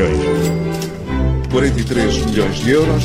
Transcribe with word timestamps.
milhões. 0.00 0.50
43 1.50 2.26
milhões 2.26 2.60
de 2.60 2.70
euros. 2.70 3.04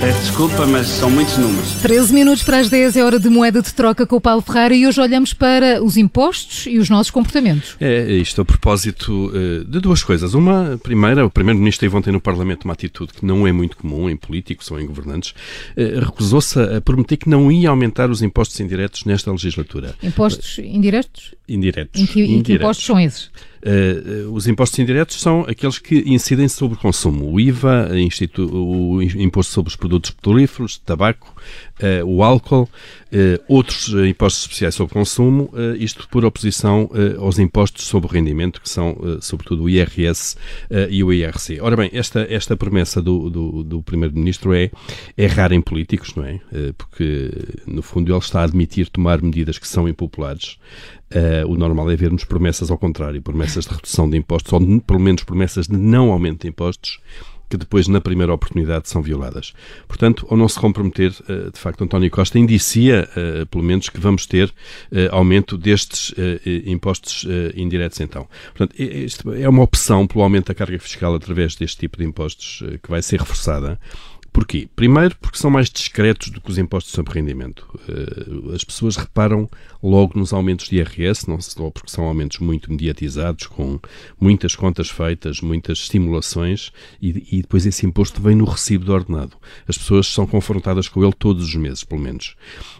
Peço 0.00 0.20
desculpa, 0.20 0.66
mas 0.66 0.86
são 0.86 1.10
muitos 1.10 1.36
números. 1.38 1.72
13 1.82 2.12
minutos 2.12 2.42
para 2.42 2.58
as 2.58 2.68
10 2.68 2.96
é 2.96 3.04
hora 3.04 3.18
de 3.18 3.28
moeda 3.28 3.62
de 3.62 3.72
troca 3.72 4.06
com 4.06 4.16
o 4.16 4.20
Paulo 4.20 4.42
Ferreira 4.42 4.74
e 4.74 4.86
hoje 4.86 5.00
olhamos 5.00 5.32
para 5.32 5.82
os 5.82 5.96
impostos 5.96 6.66
e 6.66 6.78
os 6.78 6.90
nossos 6.90 7.10
comportamentos. 7.10 7.76
É, 7.80 8.12
isto 8.12 8.40
a 8.42 8.44
propósito 8.44 9.28
uh, 9.28 9.64
de 9.64 9.80
duas 9.80 10.02
coisas. 10.02 10.34
Uma, 10.34 10.78
primeira, 10.82 11.24
o 11.24 11.30
Primeiro-Ministro 11.30 11.86
teve 11.86 11.96
ontem 11.96 12.12
no 12.12 12.20
Parlamento 12.20 12.64
uma 12.64 12.74
atitude 12.74 13.12
que 13.12 13.24
não 13.24 13.46
é 13.46 13.52
muito 13.52 13.76
comum 13.76 14.10
em 14.10 14.16
políticos 14.16 14.70
ou 14.70 14.78
em 14.78 14.86
governantes. 14.86 15.34
Uh, 15.76 16.00
Recusou-se 16.00 16.58
a 16.60 16.80
prometer 16.80 17.16
que 17.16 17.28
não 17.28 17.50
ia 17.50 17.70
aumentar 17.70 18.10
os 18.10 18.20
impostos 18.20 18.60
indiretos 18.60 19.04
nesta 19.04 19.30
legislatura. 19.30 19.94
Impostos 20.02 20.58
indiretos? 20.58 21.34
Indiretos. 21.48 22.00
Em 22.00 22.06
que, 22.06 22.22
em 22.22 22.42
que 22.42 22.54
impostos 22.54 22.84
são 22.84 23.00
esses? 23.00 23.30
Uh, 23.64 24.30
os 24.30 24.46
impostos 24.46 24.78
indiretos 24.78 25.18
são 25.18 25.40
aqueles 25.48 25.78
que 25.78 26.04
incidem 26.06 26.48
sobre 26.48 26.76
o 26.76 26.80
consumo. 26.80 27.32
O 27.32 27.40
IVA, 27.40 27.88
o 28.38 29.02
imposto 29.02 29.52
sobre 29.54 29.70
os 29.70 29.76
produtos 29.76 30.10
petrolíferos, 30.10 30.76
tabaco, 30.76 31.34
uh, 31.80 32.04
o 32.04 32.22
álcool, 32.22 32.64
uh, 32.64 33.42
outros 33.48 33.88
impostos 34.06 34.42
especiais 34.42 34.74
sobre 34.74 34.92
o 34.92 34.94
consumo, 34.94 35.50
isto 35.78 36.06
por 36.08 36.24
oposição 36.24 36.90
aos 37.18 37.38
impostos 37.38 37.86
sobre 37.86 38.08
o 38.08 38.12
rendimento, 38.12 38.60
que 38.60 38.68
são 38.68 38.96
sobretudo 39.20 39.64
o 39.64 39.70
IRS 39.70 40.36
e 40.90 41.02
o 41.02 41.12
IRC. 41.12 41.60
Ora 41.60 41.76
bem, 41.76 41.90
esta, 41.92 42.26
esta 42.28 42.56
promessa 42.56 43.00
do, 43.00 43.30
do, 43.30 43.62
do 43.62 43.82
Primeiro-Ministro 43.82 44.52
é, 44.52 44.70
é 45.16 45.26
rara 45.26 45.54
em 45.54 45.60
políticos, 45.60 46.14
não 46.14 46.24
é? 46.24 46.40
porque, 46.76 47.30
no 47.66 47.82
fundo, 47.82 48.12
ele 48.12 48.18
está 48.18 48.40
a 48.40 48.44
admitir 48.44 48.88
tomar 48.88 49.22
medidas 49.22 49.58
que 49.58 49.68
são 49.68 49.88
impopulares. 49.88 50.58
o 51.46 51.56
normal 51.56 51.90
é 51.90 51.96
vermos 51.96 52.24
promessas 52.24 52.70
ao 52.70 52.78
contrário, 52.78 53.22
promessas 53.22 53.53
promessas 53.54 53.66
de 53.66 53.74
redução 53.74 54.10
de 54.10 54.16
impostos, 54.16 54.52
ou 54.52 54.80
pelo 54.80 55.00
menos 55.00 55.22
promessas 55.22 55.66
de 55.66 55.76
não 55.76 56.10
aumento 56.10 56.42
de 56.42 56.48
impostos, 56.48 56.98
que 57.48 57.56
depois, 57.56 57.86
na 57.86 58.00
primeira 58.00 58.32
oportunidade, 58.32 58.88
são 58.88 59.02
violadas. 59.02 59.52
Portanto, 59.86 60.26
ao 60.28 60.36
não 60.36 60.48
se 60.48 60.58
comprometer, 60.58 61.14
eh, 61.28 61.50
de 61.52 61.58
facto, 61.58 61.84
António 61.84 62.10
Costa 62.10 62.38
indicia, 62.38 63.08
eh, 63.14 63.44
pelo 63.44 63.62
menos, 63.62 63.88
que 63.90 64.00
vamos 64.00 64.26
ter 64.26 64.52
eh, 64.90 65.08
aumento 65.12 65.56
destes 65.56 66.12
impostos 66.66 67.26
indiretos, 67.54 68.00
então. 68.00 68.26
Portanto, 68.54 68.74
é 69.34 69.48
uma 69.48 69.62
opção 69.62 70.06
pelo 70.06 70.24
aumento 70.24 70.46
da 70.46 70.54
carga 70.54 70.78
fiscal 70.78 71.14
através 71.14 71.54
deste 71.54 71.78
tipo 71.78 71.98
de 71.98 72.04
impostos 72.04 72.62
que 72.82 72.90
vai 72.90 73.02
ser 73.02 73.20
reforçada. 73.20 73.78
Porquê? 74.34 74.68
Primeiro, 74.74 75.14
porque 75.20 75.38
são 75.38 75.48
mais 75.48 75.70
discretos 75.70 76.28
do 76.28 76.40
que 76.40 76.50
os 76.50 76.58
impostos 76.58 76.92
sobre 76.92 77.14
rendimento. 77.14 77.68
Eh, 77.88 78.52
as 78.52 78.64
pessoas 78.64 78.96
reparam 78.96 79.48
logo 79.80 80.18
nos 80.18 80.32
aumentos 80.32 80.66
de 80.68 80.74
IRS, 80.78 81.28
não 81.30 81.40
só 81.40 81.70
porque 81.70 81.88
são 81.88 82.04
aumentos 82.04 82.40
muito 82.40 82.68
mediatizados, 82.68 83.46
com 83.46 83.78
muitas 84.20 84.56
contas 84.56 84.90
feitas, 84.90 85.40
muitas 85.40 85.78
estimulações, 85.78 86.72
e, 87.00 87.10
e 87.30 87.42
depois 87.42 87.64
esse 87.64 87.86
imposto 87.86 88.20
vem 88.20 88.34
no 88.34 88.44
recibo 88.44 88.84
do 88.84 88.92
ordenado. 88.92 89.36
As 89.68 89.78
pessoas 89.78 90.08
são 90.08 90.26
confrontadas 90.26 90.88
com 90.88 91.04
ele 91.04 91.14
todos 91.16 91.44
os 91.44 91.54
meses, 91.54 91.84
pelo 91.84 92.00
menos. 92.00 92.34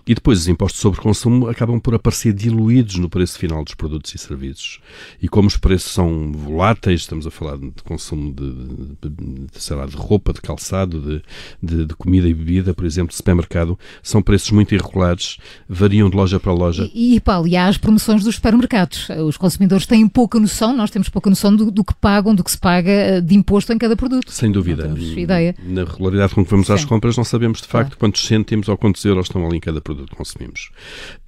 E 0.05 0.13
depois 0.13 0.41
os 0.41 0.49
impostos 0.49 0.81
sobre 0.81 1.01
consumo 1.01 1.47
acabam 1.47 1.79
por 1.79 1.95
aparecer 1.95 2.33
diluídos 2.33 2.97
no 2.97 3.09
preço 3.09 3.39
final 3.39 3.63
dos 3.63 3.75
produtos 3.75 4.13
e 4.13 4.19
serviços. 4.19 4.81
E 5.23 5.29
como 5.29 5.47
os 5.47 5.57
preços 5.57 5.93
são 5.93 6.33
voláteis, 6.33 7.03
estamos 7.03 7.29
a 7.29 7.31
falar 7.31 7.59
de 7.59 7.71
consumo 7.85 8.35
de, 8.35 9.09
de, 9.09 9.47
de 9.53 9.63
sei 9.63 9.77
lá, 9.77 9.87
de 9.87 9.95
roupa, 9.95 10.33
de 10.33 10.41
calçado, 10.41 11.01
de 11.01 11.23
de, 11.63 11.87
de, 11.87 11.95
comida 11.95 12.29
e 12.29 12.35
bebida, 12.35 12.75
por 12.75 12.85
exemplo, 12.85 13.11
de 13.11 13.17
supermercado, 13.17 13.79
são 14.03 14.23
preços 14.23 14.51
muito 14.51 14.75
irregulares, 14.75 15.39
variam 15.69 16.09
de 16.11 16.17
loja 16.17 16.39
para 16.39 16.53
loja. 16.53 16.91
E, 16.95 17.17
e 17.17 17.21
Paulo, 17.21 17.47
e 17.47 17.57
há 17.57 17.67
as 17.67 17.79
promoções 17.79 18.23
dos 18.23 18.37
supermercados. 18.37 19.09
Os 19.27 19.37
consumidores 19.37 19.87
têm 19.87 20.07
pouca 20.09 20.39
noção, 20.39 20.77
nós 20.77 20.91
temos 20.91 21.09
pouca 21.09 21.31
noção 21.31 21.55
do, 21.55 21.71
do 21.71 21.85
que 21.85 21.95
pagam, 21.95 22.35
do 22.35 22.45
que 22.45 22.51
se 22.51 22.59
paga 22.59 22.91
eh, 22.91 23.21
de 23.21 23.35
imposto 23.35 23.73
em 23.73 23.79
cada 23.79 23.97
produto. 23.97 24.31
Sem 24.31 24.51
dúvida. 24.51 24.87
Não 24.87 24.95
temos 24.95 25.17
ideia. 25.17 25.55
Na 25.65 25.85
regularidade 25.85 26.35
com 26.35 26.45
que 26.45 26.51
vamos 26.51 26.67
Sim. 26.67 26.75
às 26.75 26.85
compras, 26.85 27.17
não 27.17 27.25
sabemos 27.25 27.61
de 27.61 27.69
facto 27.69 27.91
claro. 27.91 27.99
quantos 27.99 28.27
cêntimos 28.27 28.69
ou 28.69 28.77
quantos 28.77 29.05
euros 29.05 29.27
estão 29.27 29.47
ali 29.47 29.57
em 29.57 29.61
cada 29.61 29.81
produto 29.81 30.11
que 30.11 30.17
consumimos. 30.17 30.71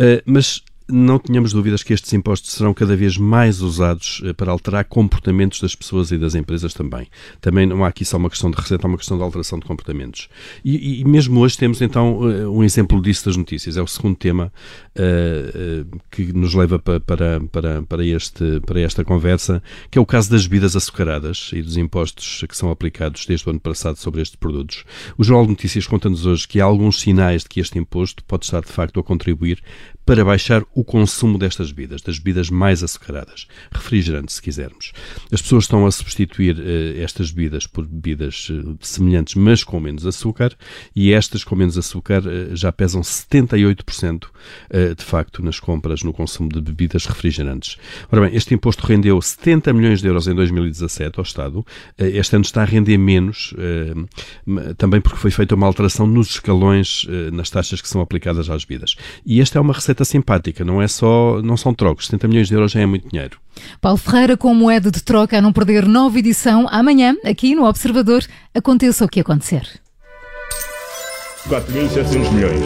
Uh, 0.01 0.23
mas 0.25 0.63
não 0.89 1.19
tenhamos 1.19 1.53
dúvidas 1.53 1.83
que 1.83 1.93
estes 1.93 2.13
impostos 2.13 2.53
serão 2.53 2.73
cada 2.73 2.95
vez 2.95 3.19
mais 3.19 3.61
usados 3.61 4.23
eh, 4.25 4.33
para 4.33 4.53
alterar 4.53 4.85
comportamentos 4.85 5.61
das 5.61 5.75
pessoas 5.75 6.13
e 6.13 6.19
das 6.19 6.35
empresas 6.35 6.73
também. 6.73 7.09
Também 7.41 7.67
não 7.67 7.85
há 7.85 7.89
aqui 7.89 8.05
só 8.05 8.17
uma 8.17 8.31
questão 8.31 8.51
de 8.51 8.57
receita, 8.57 8.87
há 8.87 8.89
uma 8.89 8.97
questão 8.97 9.17
de 9.17 9.25
alteração 9.25 9.59
de 9.59 9.67
comportamentos. 9.67 10.29
E, 10.65 11.01
e 11.01 11.05
mesmo 11.05 11.41
hoje 11.41 11.59
temos 11.59 11.83
então 11.83 12.31
eh, 12.31 12.47
um 12.47 12.63
exemplo 12.63 13.03
disso 13.03 13.25
das 13.25 13.37
notícias. 13.37 13.77
É 13.77 13.83
o 13.83 13.87
segundo 13.87 14.17
tema 14.17 14.53
uh, 14.97 16.01
que 16.11 16.33
nos 16.33 16.55
leva 16.55 16.79
para, 16.79 17.01
para, 17.01 17.83
para, 17.83 18.07
este, 18.07 18.61
para 18.65 18.81
esta 18.81 19.05
conversa, 19.05 19.63
que 19.91 19.99
é 19.99 20.01
o 20.01 20.07
caso 20.07 20.31
das 20.31 20.47
bebidas 20.47 20.77
açucaradas 20.77 21.51
e 21.53 21.63
dos 21.63 21.77
impostos 21.77 22.45
que 22.49 22.57
são 22.57 22.71
aplicados 22.71 23.27
desde 23.27 23.47
o 23.49 23.51
ano 23.51 23.61
passado 23.61 23.97
sobre 23.97 24.23
estes 24.23 24.37
produtos. 24.37 24.85
O 25.19 25.25
Jornal 25.25 25.47
de 25.47 25.51
Notícias 25.51 25.87
conta-nos 25.87 26.27
hoje 26.27 26.47
que 26.47 26.61
há 26.61 26.65
alguns 26.65 27.01
sinais 27.01 27.43
de 27.43 27.49
que 27.49 27.61
este 27.61 27.79
imposto 27.79 28.23
pode 28.25 28.45
estar 28.45 28.61
de 28.61 28.71
facto 28.71 29.01
a 29.01 29.03
contribuir 29.03 29.61
para 30.07 30.25
baixar 30.25 30.65
o 30.77 30.85
consumo 30.85 31.39
destas 31.39 31.73
bebidas, 31.73 32.03
das 32.03 32.19
bebidas 32.19 32.51
mais 32.51 32.83
açucaradas, 32.83 33.49
refrigerantes, 33.73 34.35
se 34.35 34.43
quisermos. 34.43 34.93
As 35.33 35.41
pessoas 35.41 35.65
estão 35.65 35.87
a 35.87 35.91
substituir 35.91 36.59
uh, 36.59 37.03
estas 37.03 37.31
bebidas 37.31 37.67
por 37.67 37.87
bebidas 37.87 38.51
uh, 38.51 38.77
semelhantes, 38.83 39.35
mas 39.37 39.65
com 39.65 39.81
menos 39.81 40.07
açúcar, 40.07 40.55
e 40.95 41.15
estas 41.15 41.43
com 41.43 41.57
menos 41.57 41.79
açúcar 41.79 42.23
uh, 42.27 42.55
já 42.55 42.71
pesam 42.71 43.01
78% 43.01 44.27
de 44.97 45.05
facto 45.05 45.43
nas 45.43 45.59
compras, 45.59 46.03
no 46.03 46.13
consumo 46.13 46.51
de 46.51 46.61
bebidas 46.61 47.07
refrigerantes. 47.07 47.79
Ora 48.13 48.27
bem, 48.27 48.37
este 48.37 48.53
imposto 48.53 48.87
rendeu 48.87 49.21
70 49.21 49.73
milhões 49.73 50.03
de 50.03 50.09
euros 50.09 50.29
em 50.29 50.35
2017 50.35 51.19
ao 51.19 51.23
Estado. 51.23 51.65
Este 51.97 52.37
ano 52.37 52.45
está 52.45 52.63
a 52.63 52.65
render 52.65 52.99
menos, 52.99 53.55
também 54.77 55.01
porque 55.01 55.19
foi 55.19 55.31
feita 55.31 55.55
uma 55.55 55.67
alteração 55.67 56.07
nos 56.07 56.31
escalões 56.31 57.07
nas 57.33 57.49
taxas 57.49 57.81
que 57.81 57.89
são 57.89 58.01
aplicadas 58.01 58.51
às 58.51 58.65
bebidas. 58.65 58.97
E 59.25 59.41
esta 59.41 59.59
é 59.59 59.61
uma 59.61 59.73
receita 59.73 60.05
simpática, 60.05 60.65
não 60.66 60.82
é 60.82 60.88
só, 60.88 61.41
não 61.43 61.56
são 61.56 61.72
trocos, 61.72 62.06
70 62.06 62.28
milhões 62.28 62.49
de 62.49 62.54
euros 62.54 62.72
já 62.72 62.81
é 62.81 62.87
muito 62.87 63.09
dinheiro. 63.09 63.38
Paulo 63.81 63.97
Ferreira 63.97 64.37
com 64.37 64.53
moeda 64.53 64.91
de 64.91 65.03
troca 65.03 65.38
a 65.38 65.41
não 65.41 65.53
perder 65.53 65.87
nova 65.87 66.19
edição 66.19 66.66
amanhã, 66.71 67.16
aqui 67.25 67.54
no 67.54 67.65
Observador, 67.65 68.25
aconteça 68.54 69.04
o 69.04 69.09
que 69.09 69.21
acontecer. 69.21 69.66
4.700 71.49 72.32
milhões. 72.32 72.60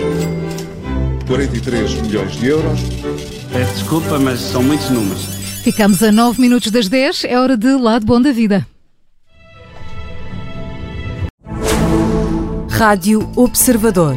43 1.26 2.02
milhões 2.02 2.32
de 2.32 2.46
euros. 2.46 2.80
Peço 3.52 3.74
desculpa, 3.74 4.18
mas 4.18 4.40
são 4.40 4.62
muitos 4.62 4.88
números. 4.90 5.24
Ficamos 5.62 6.02
a 6.02 6.10
9 6.10 6.40
minutos 6.40 6.72
das 6.72 6.88
10, 6.88 7.24
é 7.24 7.38
hora 7.38 7.56
de 7.56 7.74
Lado 7.74 8.06
Bom 8.06 8.20
da 8.20 8.32
Vida. 8.32 8.66
Rádio 12.70 13.30
Observador. 13.36 14.16